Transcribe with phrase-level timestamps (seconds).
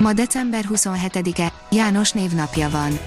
[0.00, 2.98] Ma december 27-e, János névnapja van.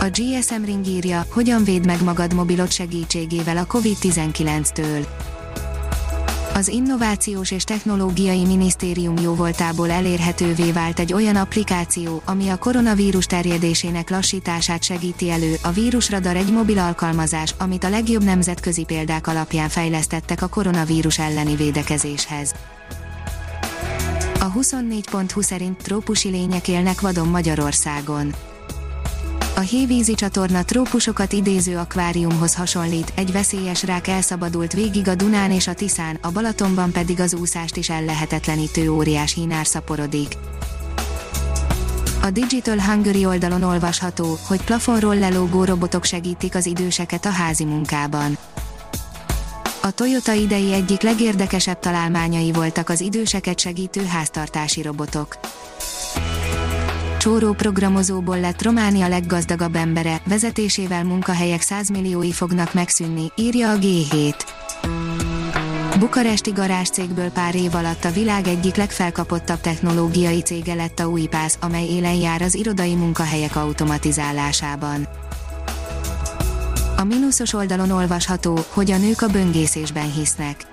[0.00, 5.06] A GSM Ring írja, hogyan véd meg magad mobilot segítségével a COVID-19-től.
[6.54, 14.10] Az Innovációs és Technológiai Minisztérium jóvoltából elérhetővé vált egy olyan applikáció, ami a koronavírus terjedésének
[14.10, 15.54] lassítását segíti elő.
[15.62, 21.56] A vírusradar egy mobil alkalmazás, amit a legjobb nemzetközi példák alapján fejlesztettek a koronavírus elleni
[21.56, 22.54] védekezéshez.
[24.40, 28.34] A 24.20 szerint trópusi lények élnek vadon Magyarországon.
[29.56, 35.66] A hévízi csatorna trópusokat idéző akváriumhoz hasonlít, egy veszélyes rák elszabadult végig a Dunán és
[35.66, 40.32] a Tiszán, a Balatonban pedig az úszást is ellehetetlenítő óriás hínár szaporodik.
[42.22, 48.38] A Digital Hungary oldalon olvasható, hogy plafonról lelógó robotok segítik az időseket a házi munkában
[49.82, 55.38] a Toyota idei egyik legérdekesebb találmányai voltak az időseket segítő háztartási robotok.
[57.18, 64.34] Csóró programozóból lett Románia leggazdagabb embere, vezetésével munkahelyek 100 milliói fognak megszűnni, írja a G7.
[65.98, 71.86] Bukaresti garázscégből pár év alatt a világ egyik legfelkapottabb technológiai cége lett a UiPath, amely
[71.86, 75.08] élen jár az irodai munkahelyek automatizálásában.
[77.00, 80.66] A mínuszos oldalon olvasható, hogy a nők a böngészésben hisznek.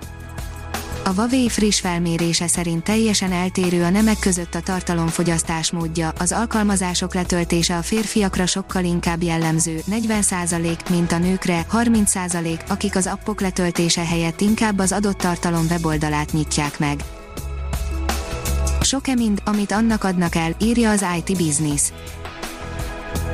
[1.04, 7.14] A Huawei friss felmérése szerint teljesen eltérő a nemek között a tartalomfogyasztás módja, az alkalmazások
[7.14, 14.04] letöltése a férfiakra sokkal inkább jellemző, 40% mint a nőkre, 30% akik az appok letöltése
[14.04, 17.04] helyett inkább az adott tartalom weboldalát nyitják meg.
[18.80, 21.82] Sok-e mind, amit annak adnak el, írja az IT Business.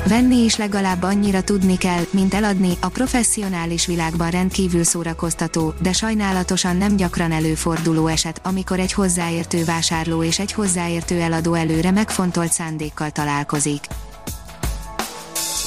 [0.07, 6.77] Venni is legalább annyira tudni kell, mint eladni, a professzionális világban rendkívül szórakoztató, de sajnálatosan
[6.77, 13.11] nem gyakran előforduló eset, amikor egy hozzáértő vásárló és egy hozzáértő eladó előre megfontolt szándékkal
[13.11, 13.87] találkozik.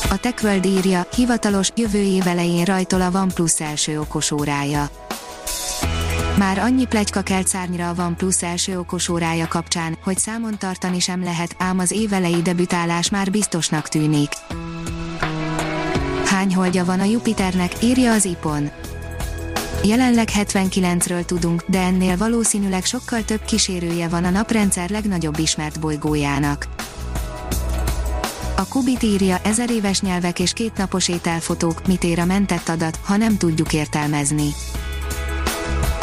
[0.09, 4.90] A TechWorld írja, hivatalos, jövő év elején rajtol a OnePlus első okosórája.
[6.38, 11.56] Már annyi plegyka kelt szárnyra a OnePlus első okosórája kapcsán, hogy számon tartani sem lehet,
[11.57, 14.31] ám az évelei debütálás már biztosnak tűnik.
[16.25, 18.69] Hány holdja van a Jupiternek, írja az IPON.
[19.84, 26.67] Jelenleg 79-ről tudunk, de ennél valószínűleg sokkal több kísérője van a naprendszer legnagyobb ismert bolygójának.
[28.57, 33.17] A Kubit írja ezer éves nyelvek és kétnapos ételfotók, mit ér a mentett adat, ha
[33.17, 34.50] nem tudjuk értelmezni.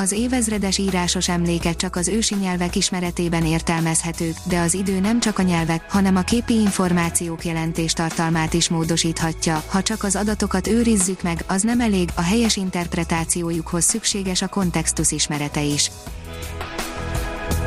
[0.03, 5.39] Az évezredes írásos emlékek csak az ősi nyelvek ismeretében értelmezhetők, de az idő nem csak
[5.39, 9.63] a nyelvek, hanem a képi információk jelentés tartalmát is módosíthatja.
[9.69, 15.11] Ha csak az adatokat őrizzük meg, az nem elég, a helyes interpretációjukhoz szükséges a kontextus
[15.11, 15.91] ismerete is.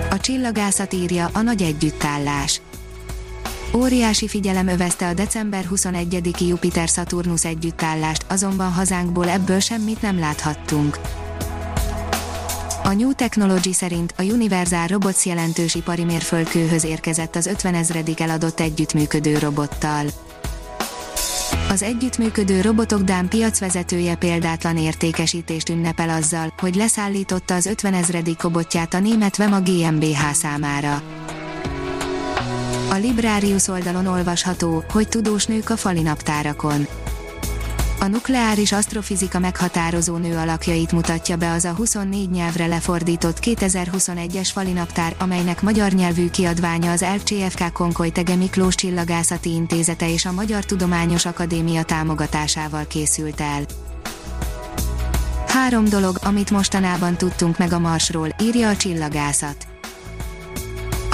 [0.09, 2.61] A csillagászat írja a nagy együttállás.
[3.73, 10.99] Óriási figyelem övezte a december 21-i Jupiter-Saturnus együttállást, azonban hazánkból ebből semmit nem láthattunk.
[12.85, 18.59] A New Technology szerint a Universal Robots jelentős ipari mérföldkőhöz érkezett az 50 ezredik eladott
[18.59, 20.05] együttműködő robottal.
[21.69, 28.93] Az együttműködő robotok Dán piacvezetője példátlan értékesítést ünnepel azzal, hogy leszállította az 50 ezredik robotját
[28.93, 31.01] a német Vema GmbH számára.
[32.89, 36.87] A Librarius oldalon olvasható, hogy tudós nők a falinaptárakon
[37.99, 45.15] a nukleáris asztrofizika meghatározó nő alakjait mutatja be az a 24 nyelvre lefordított 2021-es falinaptár,
[45.19, 51.25] amelynek magyar nyelvű kiadványa az LCFK Konkoly Tege Miklós Csillagászati Intézete és a Magyar Tudományos
[51.25, 53.61] Akadémia támogatásával készült el.
[55.47, 59.74] Három dolog, amit mostanában tudtunk meg a Marsról, írja a csillagászat.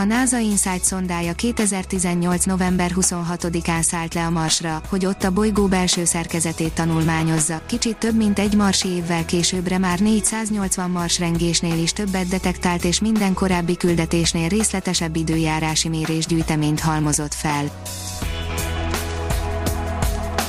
[0.01, 2.45] A NASA Insight szondája 2018.
[2.45, 7.61] november 26-án szállt le a Marsra, hogy ott a bolygó belső szerkezetét tanulmányozza.
[7.65, 13.33] Kicsit több mint egy marsi évvel későbbre már 480 marsrengésnél is többet detektált és minden
[13.33, 17.65] korábbi küldetésnél részletesebb időjárási mérés gyűjteményt halmozott fel.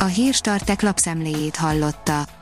[0.00, 2.41] A hírstartek lapszemléjét hallotta.